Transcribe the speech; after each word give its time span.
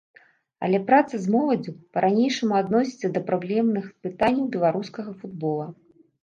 Але 0.67 0.77
праца 0.85 1.17
з 1.25 1.33
моладдзю 1.35 1.73
па-ранейшаму 1.97 2.57
адносіцца 2.61 3.07
да 3.19 3.23
праблемных 3.29 3.85
пытанняў 4.07 4.49
беларускага 4.57 5.11
футбола. 5.21 5.71